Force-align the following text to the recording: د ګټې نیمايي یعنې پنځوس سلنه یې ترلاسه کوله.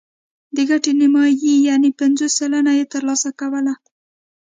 د 0.55 0.57
ګټې 0.69 0.91
نیمايي 0.99 1.53
یعنې 1.67 1.89
پنځوس 1.99 2.31
سلنه 2.39 2.71
یې 2.79 2.85
ترلاسه 2.93 3.29
کوله. 3.39 3.73